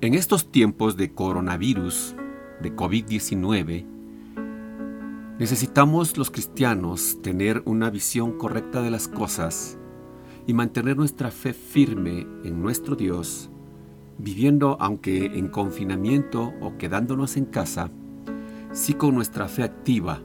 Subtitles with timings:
[0.00, 2.14] En estos tiempos de coronavirus,
[2.62, 3.84] de COVID-19,
[5.40, 9.76] necesitamos los cristianos tener una visión correcta de las cosas
[10.46, 13.50] y mantener nuestra fe firme en nuestro Dios
[14.18, 17.90] viviendo aunque en confinamiento o quedándonos en casa,
[18.72, 20.20] sí con nuestra fe activa.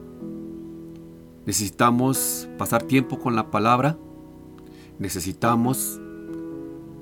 [1.46, 3.96] Necesitamos pasar tiempo con la palabra,
[4.98, 6.00] necesitamos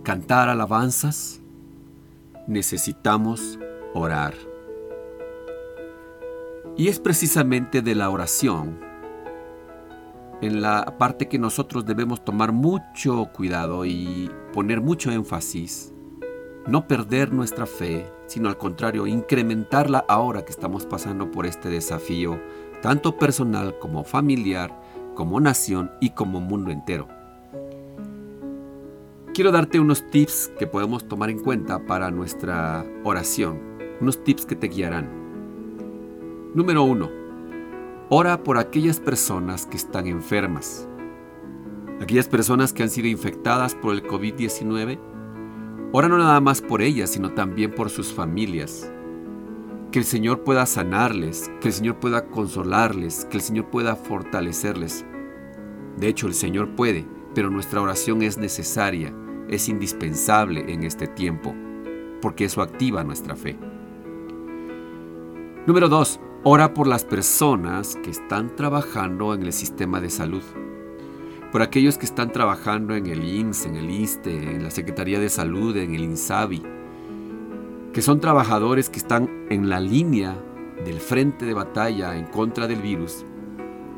[0.03, 1.41] cantar alabanzas,
[2.47, 3.59] necesitamos
[3.95, 4.35] orar.
[6.77, 8.79] Y es precisamente de la oración
[10.41, 15.92] en la parte que nosotros debemos tomar mucho cuidado y poner mucho énfasis.
[16.67, 22.41] No perder nuestra fe, sino al contrario, incrementarla ahora que estamos pasando por este desafío,
[22.81, 24.81] tanto personal como familiar,
[25.15, 27.09] como nación y como mundo entero
[29.33, 33.61] quiero darte unos tips que podemos tomar en cuenta para nuestra oración,
[34.01, 35.09] unos tips que te guiarán.
[36.55, 37.11] Número uno,
[38.11, 40.87] ora por aquellas personas que están enfermas,
[42.01, 44.99] aquellas personas que han sido infectadas por el COVID-19.
[45.93, 48.91] Ora no nada más por ellas, sino también por sus familias.
[49.91, 55.05] Que el Señor pueda sanarles, que el Señor pueda consolarles, que el Señor pueda fortalecerles.
[55.99, 59.15] De hecho, el Señor puede, pero nuestra oración es necesaria
[59.49, 61.55] es indispensable en este tiempo,
[62.21, 63.59] porque eso activa nuestra fe.
[65.67, 66.21] Número 2.
[66.45, 70.43] Ora por las personas que están trabajando en el sistema de salud.
[71.53, 75.29] Por aquellos que están trabajando en el IMSS, en el ISTE, en la Secretaría de
[75.29, 76.63] Salud, en el INSABI,
[77.93, 80.35] que son trabajadores que están en la línea
[80.83, 83.27] del frente de batalla en contra del virus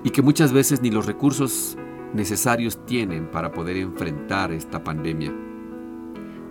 [0.02, 1.78] y que muchas veces ni los recursos
[2.12, 5.32] necesarios tienen para poder enfrentar esta pandemia.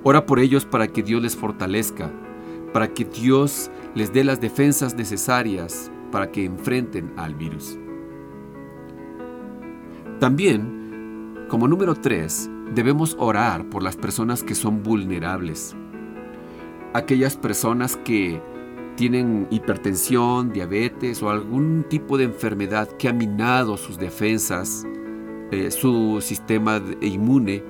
[0.03, 2.09] Ora por ellos para que Dios les fortalezca,
[2.71, 7.77] para que Dios les dé las defensas necesarias para que enfrenten al virus.
[10.19, 10.82] También,
[11.53, 15.75] como número tres, debemos orar por las personas que son vulnerables.
[16.95, 18.41] Aquellas personas que
[18.95, 24.83] tienen hipertensión, diabetes o algún tipo de enfermedad que ha minado sus defensas
[25.51, 27.63] eh, su sistema inmune.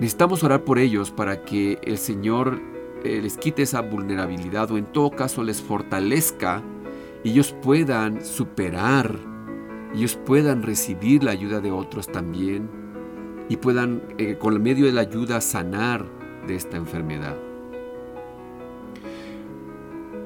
[0.00, 2.58] Necesitamos orar por ellos para que el Señor
[3.04, 6.62] eh, les quite esa vulnerabilidad o en todo caso les fortalezca
[7.22, 9.18] y ellos puedan superar,
[9.94, 12.68] ellos puedan recibir la ayuda de otros también
[13.48, 16.04] y puedan eh, con el medio de la ayuda sanar
[16.46, 17.36] de esta enfermedad.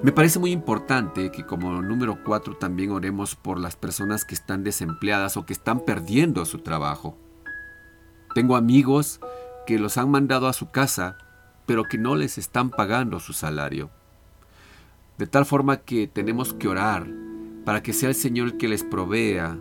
[0.03, 4.65] Me parece muy importante que como número cuatro también oremos por las personas que están
[4.65, 7.19] desempleadas o que están perdiendo su trabajo.
[8.35, 9.21] Tengo amigos
[9.67, 11.19] que los han mandado a su casa,
[11.67, 13.91] pero que no les están pagando su salario.
[15.19, 17.09] De tal forma que tenemos que orar
[17.69, 19.59] para que sea el Señor el que les provea.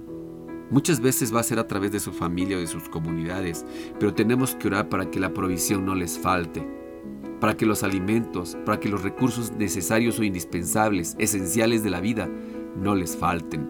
[0.69, 3.65] Muchas veces va a ser a través de su familia o de sus comunidades,
[3.99, 6.65] pero tenemos que orar para que la provisión no les falte
[7.41, 12.29] para que los alimentos, para que los recursos necesarios o indispensables, esenciales de la vida,
[12.81, 13.67] no les falten.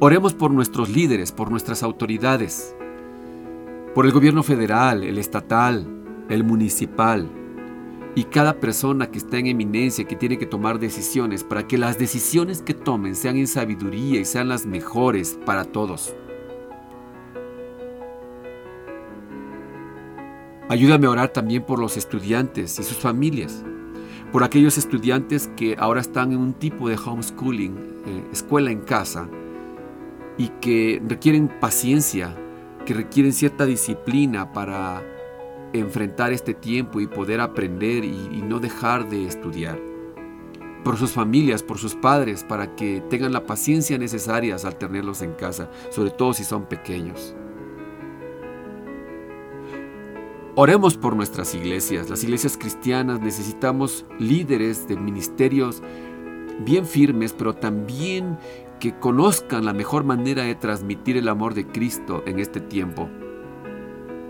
[0.00, 2.74] Oremos por nuestros líderes, por nuestras autoridades,
[3.94, 5.86] por el gobierno federal, el estatal,
[6.30, 7.28] el municipal
[8.16, 11.98] y cada persona que está en eminencia, que tiene que tomar decisiones, para que las
[11.98, 16.14] decisiones que tomen sean en sabiduría y sean las mejores para todos.
[20.70, 23.62] Ayúdame a orar también por los estudiantes y sus familias,
[24.32, 27.76] por aquellos estudiantes que ahora están en un tipo de homeschooling,
[28.06, 29.28] eh, escuela en casa,
[30.38, 32.34] y que requieren paciencia,
[32.86, 35.02] que requieren cierta disciplina para
[35.78, 39.78] enfrentar este tiempo y poder aprender y no dejar de estudiar.
[40.84, 45.32] Por sus familias, por sus padres, para que tengan la paciencia necesaria al tenerlos en
[45.32, 47.34] casa, sobre todo si son pequeños.
[50.58, 52.08] Oremos por nuestras iglesias.
[52.08, 55.82] Las iglesias cristianas necesitamos líderes de ministerios
[56.60, 58.38] bien firmes, pero también
[58.80, 63.10] que conozcan la mejor manera de transmitir el amor de Cristo en este tiempo.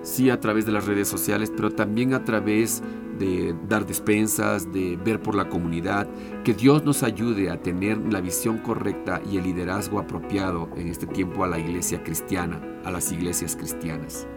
[0.07, 2.81] Sí, a través de las redes sociales, pero también a través
[3.19, 6.07] de dar despensas, de ver por la comunidad.
[6.45, 11.09] Que Dios nos ayude a tener la visión correcta y el liderazgo apropiado en este
[11.09, 14.29] tiempo a la iglesia cristiana, a las iglesias cristianas.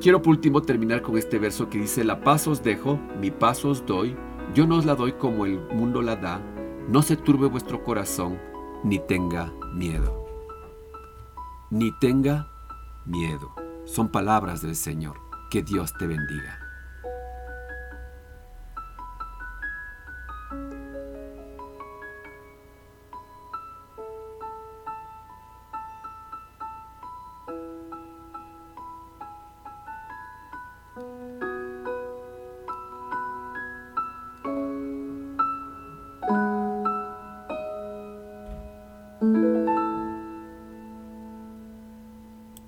[0.00, 3.64] Quiero por último terminar con este verso que dice, la paz os dejo, mi paz
[3.64, 4.14] os doy,
[4.54, 6.40] yo no os la doy como el mundo la da,
[6.88, 8.38] no se turbe vuestro corazón,
[8.84, 10.25] ni tenga miedo.
[11.70, 12.46] Ni tenga
[13.04, 13.52] miedo.
[13.86, 15.16] Son palabras del Señor.
[15.50, 16.65] Que Dios te bendiga.